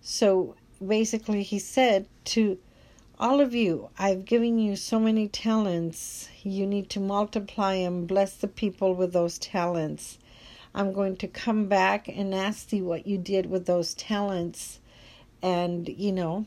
So 0.00 0.54
basically 0.84 1.42
he 1.42 1.58
said 1.58 2.06
to 2.26 2.58
all 3.20 3.42
of 3.42 3.54
you, 3.54 3.90
I've 3.98 4.24
given 4.24 4.58
you 4.58 4.76
so 4.76 4.98
many 4.98 5.28
talents. 5.28 6.30
You 6.42 6.66
need 6.66 6.88
to 6.90 7.00
multiply 7.00 7.74
and 7.74 8.08
bless 8.08 8.34
the 8.34 8.48
people 8.48 8.94
with 8.94 9.12
those 9.12 9.38
talents. 9.38 10.18
I'm 10.74 10.94
going 10.94 11.16
to 11.18 11.28
come 11.28 11.66
back 11.66 12.08
and 12.08 12.34
ask 12.34 12.72
you 12.72 12.82
what 12.84 13.06
you 13.06 13.18
did 13.18 13.44
with 13.44 13.66
those 13.66 13.92
talents. 13.92 14.80
And, 15.42 15.86
you 15.86 16.12
know, 16.12 16.46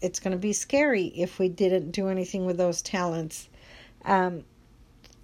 it's 0.00 0.20
going 0.20 0.32
to 0.32 0.38
be 0.38 0.52
scary 0.52 1.06
if 1.16 1.40
we 1.40 1.48
didn't 1.48 1.90
do 1.90 2.06
anything 2.06 2.46
with 2.46 2.56
those 2.56 2.80
talents. 2.80 3.48
Um, 4.04 4.44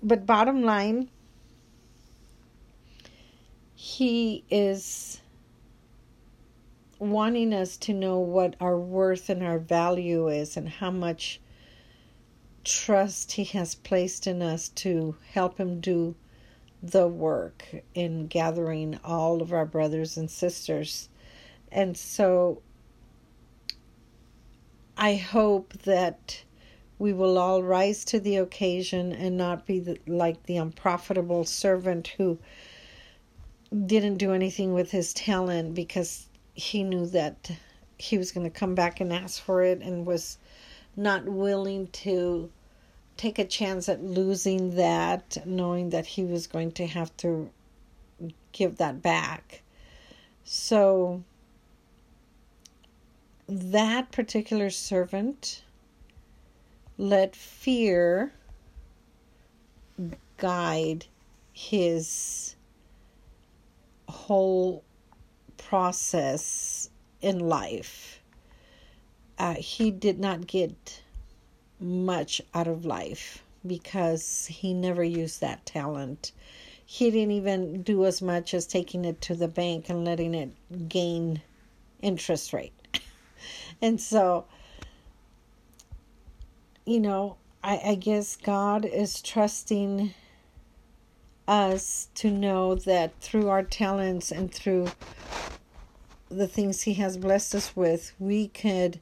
but 0.02 0.26
bottom 0.26 0.64
line, 0.64 1.08
he 3.76 4.42
is 4.50 5.20
wanting 6.98 7.52
us 7.52 7.76
to 7.76 7.92
know 7.92 8.18
what 8.18 8.56
our 8.60 8.78
worth 8.78 9.28
and 9.28 9.42
our 9.42 9.58
value 9.58 10.28
is 10.28 10.56
and 10.56 10.68
how 10.68 10.90
much 10.90 11.40
trust 12.64 13.32
he 13.32 13.44
has 13.44 13.74
placed 13.74 14.26
in 14.26 14.42
us 14.42 14.68
to 14.70 15.16
help 15.32 15.58
him 15.58 15.80
do 15.80 16.14
the 16.82 17.06
work 17.06 17.64
in 17.94 18.26
gathering 18.26 18.98
all 19.04 19.40
of 19.42 19.52
our 19.52 19.66
brothers 19.66 20.16
and 20.16 20.30
sisters. 20.30 21.08
And 21.70 21.96
so 21.96 22.62
I 24.96 25.14
hope 25.14 25.74
that 25.84 26.42
we 26.98 27.12
will 27.12 27.38
all 27.38 27.62
rise 27.62 28.04
to 28.06 28.20
the 28.20 28.36
occasion 28.36 29.12
and 29.12 29.36
not 29.36 29.66
be 29.66 29.80
the, 29.80 29.98
like 30.06 30.42
the 30.44 30.56
unprofitable 30.56 31.44
servant 31.44 32.08
who 32.16 32.38
didn't 33.84 34.16
do 34.16 34.32
anything 34.32 34.72
with 34.72 34.90
his 34.90 35.12
talent 35.12 35.74
because 35.74 36.28
he 36.56 36.82
knew 36.82 37.06
that 37.06 37.52
he 37.98 38.18
was 38.18 38.32
going 38.32 38.44
to 38.44 38.58
come 38.58 38.74
back 38.74 39.00
and 39.00 39.12
ask 39.12 39.40
for 39.42 39.62
it 39.62 39.80
and 39.82 40.06
was 40.06 40.38
not 40.96 41.24
willing 41.26 41.86
to 41.88 42.50
take 43.16 43.38
a 43.38 43.44
chance 43.44 43.88
at 43.88 44.02
losing 44.02 44.74
that, 44.76 45.36
knowing 45.46 45.90
that 45.90 46.06
he 46.06 46.24
was 46.24 46.46
going 46.46 46.72
to 46.72 46.86
have 46.86 47.14
to 47.18 47.50
give 48.52 48.76
that 48.76 49.02
back. 49.02 49.62
So, 50.44 51.22
that 53.48 54.10
particular 54.10 54.70
servant 54.70 55.62
let 56.98 57.36
fear 57.36 58.32
guide 60.38 61.06
his 61.52 62.56
whole 64.08 64.84
process 65.68 66.90
in 67.20 67.40
life. 67.40 68.20
Uh, 69.38 69.54
he 69.54 69.90
did 69.90 70.18
not 70.18 70.46
get 70.46 71.02
much 71.80 72.40
out 72.54 72.68
of 72.68 72.84
life 72.84 73.42
because 73.66 74.46
he 74.46 74.72
never 74.72 75.02
used 75.02 75.40
that 75.40 75.66
talent. 75.66 76.32
He 76.84 77.10
didn't 77.10 77.32
even 77.32 77.82
do 77.82 78.06
as 78.06 78.22
much 78.22 78.54
as 78.54 78.66
taking 78.66 79.04
it 79.04 79.20
to 79.22 79.34
the 79.34 79.48
bank 79.48 79.88
and 79.88 80.04
letting 80.04 80.34
it 80.34 80.88
gain 80.88 81.42
interest 82.00 82.52
rate. 82.52 82.72
and 83.82 84.00
so, 84.00 84.46
you 86.84 87.00
know, 87.00 87.36
I, 87.64 87.80
I 87.84 87.94
guess 87.96 88.36
God 88.36 88.84
is 88.84 89.20
trusting 89.20 90.14
us 91.48 92.08
to 92.14 92.30
know 92.30 92.76
that 92.76 93.12
through 93.20 93.48
our 93.48 93.62
talents 93.62 94.30
and 94.30 94.52
through 94.52 94.88
the 96.28 96.48
things 96.48 96.82
He 96.82 96.94
has 96.94 97.16
blessed 97.16 97.54
us 97.54 97.76
with, 97.76 98.12
we 98.18 98.48
could 98.48 99.00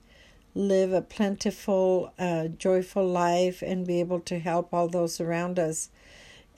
live 0.55 0.93
a 0.93 1.03
plentiful, 1.03 2.13
uh, 2.19 2.49
joyful 2.49 3.07
life 3.07 3.63
and 3.63 3.87
be 3.87 4.01
able 4.01 4.21
to 4.21 4.39
help 4.39 4.73
all 4.73 4.89
those 4.89 5.21
around 5.21 5.59
us. 5.59 5.91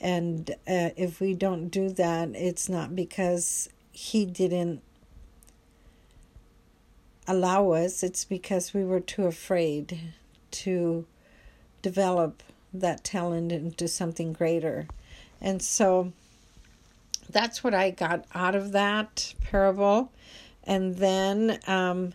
And 0.01 0.51
uh, 0.69 0.91
if 0.97 1.21
we 1.21 1.35
don't 1.35 1.69
do 1.69 1.89
that, 1.91 2.31
it's 2.35 2.69
not 2.69 2.95
because 2.95 3.69
He 3.93 4.27
didn't 4.27 4.83
allow 7.27 7.71
us, 7.71 8.03
it's 8.03 8.25
because 8.25 8.75
we 8.75 8.85
were 8.85 9.01
too 9.01 9.27
afraid 9.27 10.13
to 10.53 11.07
develop 11.83 12.43
that 12.73 13.05
talent 13.05 13.53
into 13.53 13.89
something 13.89 14.33
greater. 14.33 14.87
And 15.41 15.61
so 15.63 16.13
that's 17.29 17.65
what 17.65 17.75
I 17.75 17.91
got 17.91 18.25
out 18.35 18.55
of 18.55 18.73
that 18.73 19.35
parable. 19.41 20.13
And 20.67 20.97
then 20.97 21.61
um, 21.67 22.13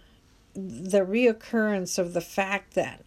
the 0.54 1.00
reoccurrence 1.00 1.98
of 1.98 2.14
the 2.14 2.22
fact 2.22 2.74
that 2.74 3.04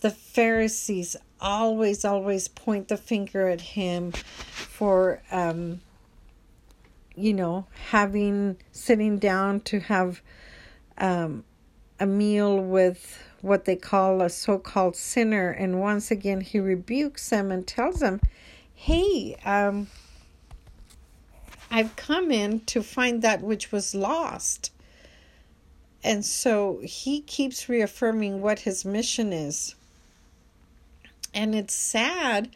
the 0.00 0.10
Pharisees 0.10 1.16
always, 1.40 2.04
always 2.04 2.48
point 2.48 2.88
the 2.88 2.96
finger 2.96 3.48
at 3.48 3.60
him 3.60 4.12
for, 4.12 5.22
um, 5.30 5.80
you 7.14 7.32
know, 7.32 7.66
having, 7.90 8.56
sitting 8.72 9.18
down 9.18 9.60
to 9.60 9.80
have 9.80 10.20
um, 10.98 11.44
a 12.00 12.06
meal 12.06 12.58
with 12.58 13.22
what 13.40 13.66
they 13.66 13.76
call 13.76 14.22
a 14.22 14.28
so 14.28 14.58
called 14.58 14.96
sinner. 14.96 15.50
And 15.50 15.80
once 15.80 16.10
again, 16.10 16.40
he 16.40 16.58
rebukes 16.58 17.28
them 17.30 17.52
and 17.52 17.66
tells 17.66 18.00
them, 18.00 18.20
hey, 18.74 19.36
um, 19.44 19.86
I've 21.74 21.96
come 21.96 22.30
in 22.30 22.60
to 22.66 22.84
find 22.84 23.20
that 23.22 23.42
which 23.42 23.72
was 23.72 23.96
lost. 23.96 24.70
And 26.04 26.24
so 26.24 26.78
he 26.84 27.20
keeps 27.20 27.68
reaffirming 27.68 28.40
what 28.40 28.60
his 28.60 28.84
mission 28.84 29.32
is. 29.32 29.74
And 31.34 31.52
it's 31.52 31.74
sad 31.74 32.50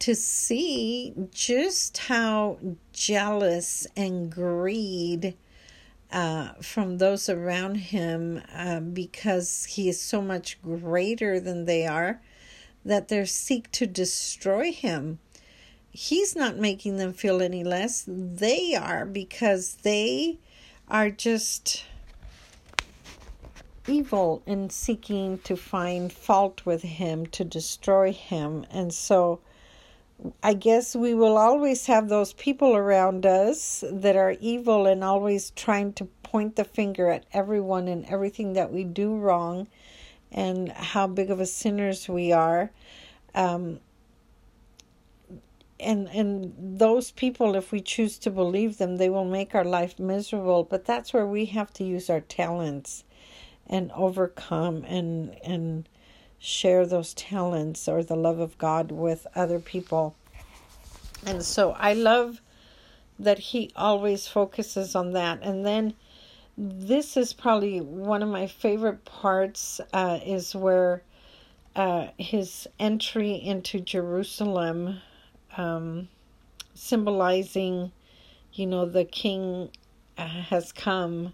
to 0.00 0.16
see 0.16 1.14
just 1.32 1.96
how 1.96 2.58
jealous 2.92 3.86
and 3.96 4.32
greed 4.32 5.36
uh, 6.10 6.54
from 6.60 6.98
those 6.98 7.28
around 7.28 7.76
him 7.76 8.42
uh, 8.52 8.80
because 8.80 9.66
he 9.66 9.88
is 9.88 10.00
so 10.02 10.20
much 10.20 10.60
greater 10.60 11.38
than 11.38 11.66
they 11.66 11.86
are 11.86 12.20
that 12.84 13.06
they 13.06 13.24
seek 13.26 13.70
to 13.70 13.86
destroy 13.86 14.72
him 14.72 15.20
he's 15.96 16.36
not 16.36 16.58
making 16.58 16.98
them 16.98 17.14
feel 17.14 17.40
any 17.40 17.64
less. 17.64 18.04
They 18.06 18.74
are 18.74 19.06
because 19.06 19.76
they 19.76 20.38
are 20.88 21.10
just 21.10 21.84
evil 23.88 24.42
in 24.44 24.68
seeking 24.68 25.38
to 25.38 25.56
find 25.56 26.12
fault 26.12 26.66
with 26.66 26.82
him, 26.82 27.24
to 27.26 27.44
destroy 27.44 28.12
him. 28.12 28.66
And 28.70 28.92
so 28.92 29.40
I 30.42 30.52
guess 30.52 30.94
we 30.94 31.14
will 31.14 31.38
always 31.38 31.86
have 31.86 32.08
those 32.10 32.34
people 32.34 32.76
around 32.76 33.24
us 33.24 33.82
that 33.90 34.16
are 34.16 34.36
evil 34.38 34.86
and 34.86 35.02
always 35.02 35.50
trying 35.50 35.94
to 35.94 36.04
point 36.22 36.56
the 36.56 36.64
finger 36.64 37.08
at 37.08 37.24
everyone 37.32 37.88
and 37.88 38.04
everything 38.04 38.52
that 38.52 38.70
we 38.70 38.84
do 38.84 39.16
wrong 39.16 39.66
and 40.30 40.70
how 40.72 41.06
big 41.06 41.30
of 41.30 41.40
a 41.40 41.46
sinners 41.46 42.06
we 42.06 42.32
are. 42.32 42.70
Um, 43.34 43.80
and 45.78 46.08
and 46.08 46.78
those 46.78 47.10
people 47.10 47.54
if 47.54 47.72
we 47.72 47.80
choose 47.80 48.18
to 48.18 48.30
believe 48.30 48.78
them 48.78 48.96
they 48.96 49.10
will 49.10 49.24
make 49.24 49.54
our 49.54 49.64
life 49.64 49.98
miserable. 49.98 50.64
But 50.64 50.84
that's 50.84 51.12
where 51.12 51.26
we 51.26 51.46
have 51.46 51.72
to 51.74 51.84
use 51.84 52.08
our 52.10 52.20
talents 52.20 53.04
and 53.66 53.90
overcome 53.92 54.84
and 54.84 55.36
and 55.44 55.88
share 56.38 56.86
those 56.86 57.14
talents 57.14 57.88
or 57.88 58.02
the 58.02 58.16
love 58.16 58.38
of 58.38 58.58
God 58.58 58.92
with 58.92 59.26
other 59.34 59.58
people. 59.58 60.14
And 61.24 61.42
so 61.42 61.72
I 61.72 61.94
love 61.94 62.40
that 63.18 63.38
he 63.38 63.72
always 63.74 64.28
focuses 64.28 64.94
on 64.94 65.12
that. 65.12 65.40
And 65.42 65.64
then 65.64 65.94
this 66.56 67.16
is 67.16 67.32
probably 67.32 67.80
one 67.80 68.22
of 68.22 68.28
my 68.28 68.46
favorite 68.46 69.04
parts 69.04 69.80
uh, 69.92 70.20
is 70.24 70.54
where 70.54 71.02
uh, 71.74 72.08
his 72.18 72.66
entry 72.78 73.32
into 73.32 73.80
Jerusalem 73.80 75.00
um, 75.56 76.08
symbolizing, 76.74 77.92
you 78.52 78.66
know, 78.66 78.86
the 78.86 79.04
king 79.04 79.70
uh, 80.18 80.26
has 80.26 80.72
come 80.72 81.32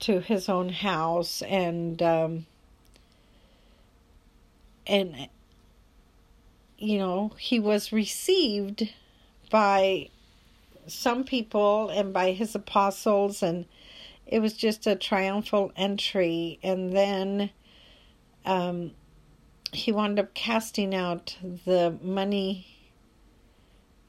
to 0.00 0.20
his 0.20 0.48
own 0.48 0.68
house 0.68 1.42
and 1.42 2.00
um, 2.02 2.46
and 4.86 5.28
you 6.78 6.98
know 6.98 7.32
he 7.36 7.58
was 7.58 7.92
received 7.92 8.92
by 9.50 10.08
some 10.86 11.24
people 11.24 11.88
and 11.88 12.12
by 12.12 12.30
his 12.30 12.54
apostles 12.54 13.42
and 13.42 13.66
it 14.28 14.40
was 14.40 14.52
just 14.52 14.86
a 14.86 14.94
triumphal 14.94 15.72
entry. 15.74 16.58
And 16.62 16.94
then 16.94 17.50
um, 18.44 18.92
he 19.72 19.90
wound 19.90 20.18
up 20.18 20.34
casting 20.34 20.94
out 20.94 21.36
the 21.64 21.98
money 22.02 22.66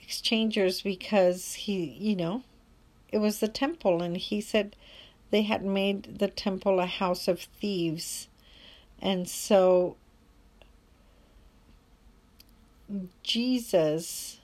exchangers 0.10 0.82
because 0.82 1.54
he, 1.54 1.84
you 2.00 2.16
know, 2.16 2.42
it 3.12 3.20
was 3.20 3.42
the 3.42 3.48
temple, 3.48 4.02
and 4.02 4.18
he 4.18 4.42
said 4.42 4.76
they 5.30 5.44
had 5.44 5.64
made 5.64 6.18
the 6.18 6.28
temple 6.28 6.80
a 6.80 6.88
house 6.88 7.28
of 7.28 7.42
thieves. 7.42 8.28
And 9.00 9.30
so 9.30 9.98
Jesus 13.22 14.40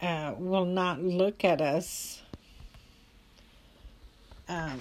uh, 0.00 0.32
will 0.38 0.64
not 0.64 1.02
look 1.02 1.44
at 1.44 1.60
us 1.60 2.22
um, 4.48 4.80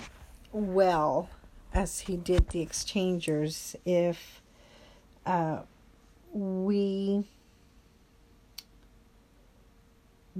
well 0.53 1.29
as 1.73 1.99
he 1.99 2.15
did 2.15 2.47
the 2.51 2.61
exchangers 2.61 3.75
if 3.83 4.41
uh, 5.25 5.63
we 6.31 7.25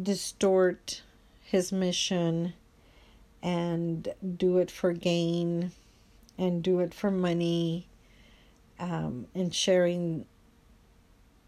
distort 0.01 1.01
his 1.41 1.71
mission 1.71 2.53
and 3.41 4.09
do 4.37 4.57
it 4.57 4.71
for 4.71 4.91
gain 4.91 5.71
and 6.37 6.63
do 6.63 6.79
it 6.79 6.93
for 6.93 7.11
money 7.11 7.87
um, 8.79 9.27
and 9.33 9.53
sharing 9.53 10.25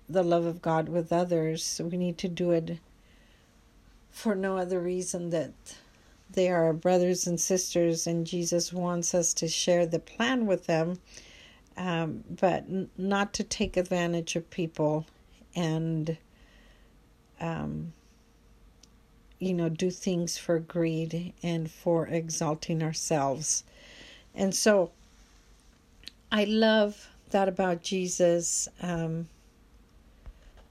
the 0.07 0.23
love 0.23 0.45
of 0.45 0.61
God 0.61 0.89
with 0.89 1.11
others. 1.11 1.81
We 1.83 1.97
need 1.97 2.17
to 2.19 2.27
do 2.29 2.51
it 2.51 2.79
for 4.11 4.35
no 4.35 4.57
other 4.57 4.79
reason 4.79 5.29
that 5.31 5.51
they 6.29 6.49
are 6.49 6.73
brothers 6.73 7.27
and 7.27 7.39
sisters, 7.39 8.07
and 8.07 8.27
Jesus 8.27 8.73
wants 8.73 9.13
us 9.13 9.33
to 9.35 9.47
share 9.47 9.85
the 9.85 9.99
plan 9.99 10.45
with 10.45 10.65
them, 10.65 10.99
um, 11.77 12.23
but 12.29 12.65
n- 12.69 12.89
not 12.97 13.33
to 13.35 13.43
take 13.43 13.77
advantage 13.77 14.35
of 14.35 14.49
people 14.49 15.05
and 15.55 16.17
um, 17.39 17.93
you 19.39 19.53
know, 19.53 19.69
do 19.69 19.91
things 19.91 20.37
for 20.37 20.59
greed 20.59 21.33
and 21.43 21.69
for 21.69 22.07
exalting 22.07 22.81
ourselves. 22.81 23.63
And 24.33 24.53
so 24.53 24.91
I 26.31 26.43
love 26.45 27.09
that 27.31 27.47
about 27.47 27.83
Jesus 27.83 28.67
um, 28.81 29.27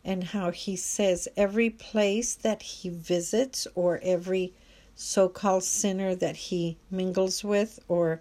and 0.05 0.23
how 0.25 0.51
he 0.51 0.77
says 0.77 1.29
every 1.37 1.71
place 1.71 2.35
that 2.35 2.63
he 2.63 2.89
visits 2.89 3.67
or 3.75 4.01
every 4.03 4.53
so 4.95 5.29
called 5.29 5.65
sinner 5.65 6.15
that 6.15 6.37
he 6.37 6.77
mingles 6.91 7.45
with 7.45 7.79
or 7.89 8.21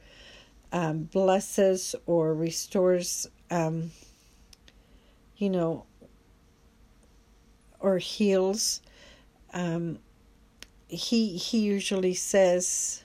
um, 0.74 1.04
blesses 1.04 1.96
or 2.06 2.34
restores, 2.34 3.28
um, 3.50 3.92
you 5.38 5.50
know, 5.50 5.86
or 7.80 7.98
heals. 7.98 8.82
Um, 9.54 10.00
he 10.88 11.38
he 11.38 11.60
usually 11.60 12.14
says 12.14 13.04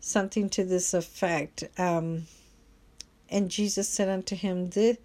something 0.00 0.48
to 0.50 0.64
this 0.64 0.94
effect. 0.94 1.64
Um, 1.78 2.26
and 3.30 3.50
Jesus 3.50 3.88
said 3.88 4.08
unto 4.08 4.34
him, 4.34 4.70
this, 4.70 4.96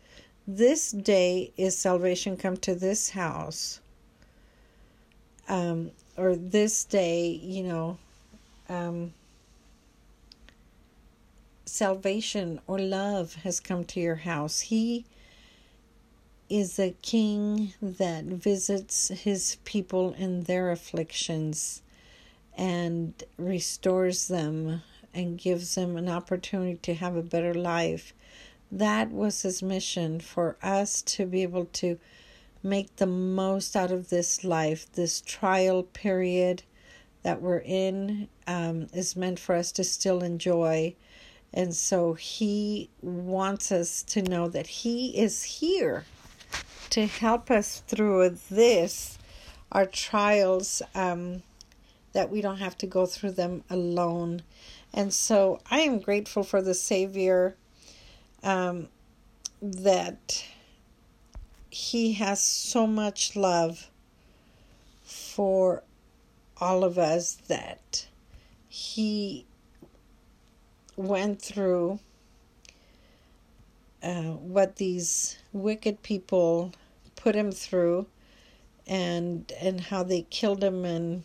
this 0.47 0.91
day 0.91 1.51
is 1.57 1.77
salvation 1.77 2.37
come 2.37 2.57
to 2.57 2.75
this 2.75 3.09
house. 3.09 3.79
Um, 5.49 5.91
or 6.15 6.35
this 6.35 6.85
day, 6.85 7.27
you 7.27 7.63
know, 7.63 7.97
um, 8.69 9.13
salvation 11.65 12.61
or 12.65 12.79
love 12.79 13.33
has 13.35 13.59
come 13.59 13.83
to 13.85 13.99
your 13.99 14.15
house. 14.15 14.61
He 14.61 15.05
is 16.49 16.79
a 16.79 16.95
king 17.01 17.73
that 17.81 18.23
visits 18.25 19.09
his 19.09 19.57
people 19.65 20.13
in 20.13 20.43
their 20.43 20.71
afflictions 20.71 21.81
and 22.57 23.23
restores 23.37 24.27
them 24.27 24.81
and 25.13 25.37
gives 25.37 25.75
them 25.75 25.97
an 25.97 26.09
opportunity 26.09 26.77
to 26.81 26.93
have 26.93 27.15
a 27.15 27.21
better 27.21 27.53
life. 27.53 28.13
That 28.71 29.11
was 29.11 29.43
his 29.43 29.61
mission 29.61 30.19
for 30.19 30.57
us 30.63 31.01
to 31.03 31.25
be 31.25 31.43
able 31.43 31.65
to 31.65 31.99
make 32.63 32.95
the 32.95 33.05
most 33.05 33.75
out 33.75 33.91
of 33.91 34.09
this 34.09 34.43
life, 34.43 34.91
this 34.93 35.21
trial 35.21 35.83
period 35.83 36.63
that 37.21 37.41
we're 37.41 37.63
in 37.65 38.27
um, 38.47 38.87
is 38.93 39.15
meant 39.15 39.39
for 39.39 39.55
us 39.55 39.71
to 39.73 39.83
still 39.83 40.23
enjoy. 40.23 40.95
And 41.53 41.75
so 41.75 42.13
he 42.13 42.89
wants 43.01 43.71
us 43.71 44.01
to 44.03 44.21
know 44.21 44.47
that 44.49 44.67
he 44.67 45.17
is 45.17 45.43
here 45.43 46.05
to 46.89 47.05
help 47.05 47.51
us 47.51 47.83
through 47.87 48.37
this, 48.49 49.17
our 49.71 49.85
trials, 49.85 50.81
um, 50.95 51.43
that 52.13 52.30
we 52.30 52.41
don't 52.41 52.58
have 52.58 52.78
to 52.80 52.88
go 52.88 53.06
through 53.06 53.32
them 53.32 53.63
alone. 53.69 54.43
And 54.93 55.13
so 55.13 55.60
I 55.69 55.80
am 55.80 55.99
grateful 55.99 56.43
for 56.43 56.62
the 56.62 56.73
Savior 56.73 57.56
um, 58.43 58.88
that 59.62 60.45
he 61.69 62.13
has 62.13 62.41
so 62.41 62.86
much 62.86 63.36
love 63.36 63.89
for 65.04 65.84
all 66.62 66.84
of 66.84 66.97
us 66.97 67.34
that 67.47 68.08
he 68.67 69.45
went 70.95 71.41
through 71.41 71.99
uh, 74.04 74.34
what 74.34 74.76
these 74.76 75.38
wicked 75.52 76.04
people 76.04 76.71
put 77.15 77.36
him 77.36 77.52
through 77.52 78.06
and 78.86 79.52
and 79.62 79.80
how 79.80 80.04
they 80.04 80.23
killed 80.23 80.63
him 80.63 80.84
and 80.84 81.23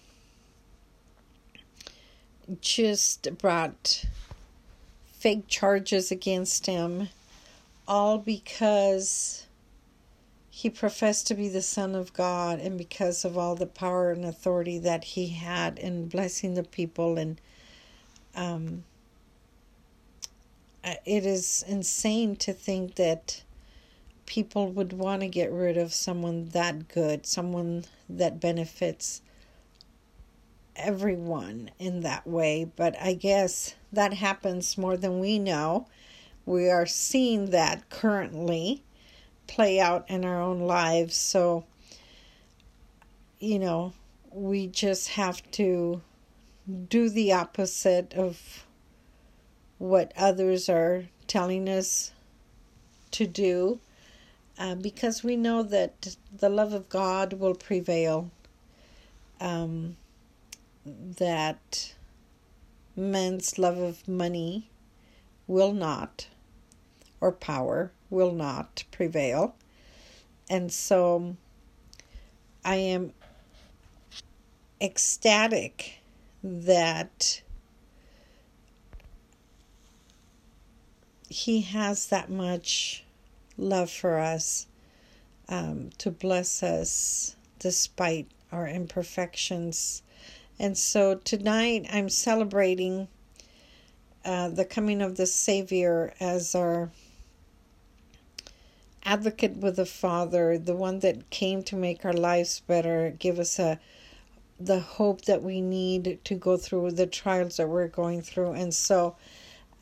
just 2.61 3.37
brought 3.39 4.05
fake 5.19 5.49
charges 5.49 6.11
against 6.11 6.67
him 6.67 7.09
all 7.89 8.19
because 8.19 9.47
he 10.51 10.69
professed 10.69 11.27
to 11.29 11.35
be 11.35 11.49
the 11.49 11.63
Son 11.63 11.95
of 11.95 12.13
God, 12.13 12.59
and 12.59 12.77
because 12.77 13.25
of 13.25 13.39
all 13.39 13.55
the 13.55 13.67
power 13.67 14.11
and 14.11 14.25
authority 14.25 14.79
that 14.79 15.05
he 15.05 15.29
had 15.29 15.79
in 15.79 16.09
blessing 16.09 16.55
the 16.55 16.65
people, 16.65 17.17
and 17.17 17.41
um, 18.35 18.83
it 20.85 21.25
is 21.25 21.65
insane 21.69 22.35
to 22.37 22.53
think 22.53 22.97
that 22.97 23.43
people 24.27 24.71
would 24.73 24.93
want 24.93 25.21
to 25.23 25.29
get 25.29 25.51
rid 25.53 25.77
of 25.77 25.95
someone 25.95 26.49
that 26.49 26.89
good, 26.89 27.25
someone 27.25 27.85
that 28.09 28.41
benefits 28.41 29.23
everyone 30.79 31.71
in 31.79 32.01
that 32.01 32.27
way. 32.27 32.71
But 32.77 32.97
I 33.01 33.15
guess 33.15 33.75
that 33.93 34.15
happens 34.15 34.79
more 34.79 34.97
than 34.97 35.21
we 35.21 35.39
know. 35.39 35.87
We 36.47 36.71
are 36.71 36.87
seeing 36.87 37.51
that 37.51 37.91
currently 37.91 38.83
play 39.47 39.81
out 39.81 40.05
in 40.09 40.25
our 40.25 40.41
own 40.41 40.61
lives. 40.61 41.17
So, 41.17 41.65
you 43.39 43.59
know, 43.59 43.93
we 44.31 44.67
just 44.67 45.09
have 45.11 45.49
to 45.53 46.03
do 46.89 47.09
the 47.09 47.33
opposite 47.33 48.15
of 48.15 48.67
what 49.79 50.13
others 50.17 50.69
are 50.69 51.05
telling 51.27 51.69
us 51.69 52.13
to 53.13 53.27
do 53.27 53.81
uh, 54.59 54.75
because 54.75 55.23
we 55.23 55.37
know 55.37 55.63
that 55.63 56.17
the 56.37 56.49
love 56.49 56.73
of 56.73 56.89
God 56.89 57.35
will 57.35 57.55
prevail. 57.55 58.31
Um, 59.41 59.97
that 61.19 61.95
men's 62.97 63.59
love 63.59 63.79
of 63.79 64.07
money 64.09 64.71
will 65.47 65.73
not, 65.73 66.29
or 67.21 67.33
power 67.33 67.91
will 68.11 68.33
not 68.33 68.85
prevail. 68.91 69.55
And 70.51 70.73
so 70.73 71.37
I 72.65 72.77
am 72.77 73.13
ecstatic 74.81 76.01
that 76.43 77.43
he 81.29 81.61
has 81.61 82.07
that 82.07 82.31
much 82.31 83.05
love 83.57 83.91
for 83.91 84.19
us 84.19 84.67
um, 85.49 85.91
to 85.99 86.11
bless 86.11 86.63
us 86.63 87.37
despite 87.59 88.29
our 88.53 88.67
imperfections. 88.67 90.03
And 90.59 90.77
so 90.77 91.15
tonight 91.15 91.87
I'm 91.93 92.09
celebrating 92.09 93.09
uh, 94.25 94.49
the 94.49 94.65
coming 94.65 95.01
of 95.01 95.17
the 95.17 95.27
Savior 95.27 96.13
as 96.19 96.55
our 96.55 96.91
advocate 99.05 99.57
with 99.57 99.77
the 99.77 99.87
Father, 99.87 100.59
the 100.59 100.75
one 100.75 100.99
that 101.01 101.31
came 101.31 101.63
to 101.65 101.77
make 101.77 102.05
our 102.05 102.13
lives 102.13 102.61
better, 102.61 103.15
give 103.19 103.39
us 103.39 103.59
a 103.59 103.79
the 104.61 104.81
hope 104.81 105.23
that 105.23 105.41
we 105.41 105.61
need 105.61 106.19
to 106.25 106.35
go 106.35 106.57
through 106.57 106.91
the 106.91 107.07
trials 107.07 107.59
that 107.59 107.69
we're 107.69 107.87
going 107.87 108.21
through. 108.21 108.53
And 108.53 108.75
so 108.75 109.15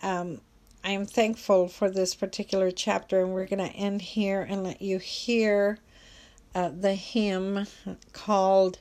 um, 0.03 0.43
I 0.85 0.91
am 0.91 1.07
thankful 1.07 1.69
for 1.69 1.89
this 1.91 2.15
particular 2.15 2.71
chapter, 2.71 3.23
and 3.23 3.33
we're 3.33 3.47
going 3.47 3.67
to 3.67 3.75
end 3.75 4.03
here 4.03 4.43
and 4.43 4.63
let 4.63 4.83
you 4.83 4.99
hear 4.99 5.79
uh, 6.55 6.69
the 6.69 6.95
hymn 6.95 7.67
called 8.13 8.79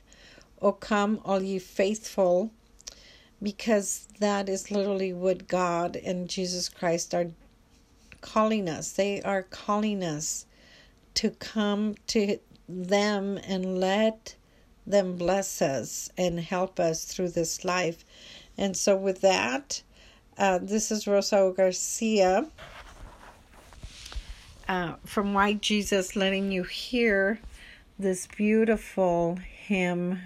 O 0.62 0.72
Come, 0.72 1.20
All 1.24 1.42
Ye 1.42 1.58
Faithful, 1.58 2.50
because 3.42 4.08
that 4.20 4.48
is 4.48 4.70
literally 4.70 5.12
what 5.12 5.48
God 5.48 5.96
and 5.96 6.28
Jesus 6.28 6.68
Christ 6.68 7.14
are 7.14 7.30
calling 8.20 8.68
us. 8.68 8.92
They 8.92 9.22
are 9.22 9.42
calling 9.42 10.02
us 10.02 10.46
to 11.14 11.30
come 11.30 11.94
to 12.08 12.38
them 12.68 13.38
and 13.46 13.78
let 13.78 14.34
them 14.86 15.16
bless 15.16 15.60
us 15.60 16.10
and 16.16 16.40
help 16.40 16.78
us 16.80 17.04
through 17.04 17.30
this 17.30 17.64
life. 17.64 18.04
And 18.56 18.76
so, 18.76 18.96
with 18.96 19.20
that, 19.20 19.82
uh, 20.38 20.58
this 20.62 20.90
is 20.90 21.06
Rosa 21.06 21.52
Garcia 21.56 22.46
uh, 24.68 24.94
from 25.04 25.34
Why 25.34 25.54
Jesus 25.54 26.16
letting 26.16 26.52
you 26.52 26.62
hear 26.62 27.40
this 27.98 28.26
beautiful 28.26 29.36
hymn 29.36 30.20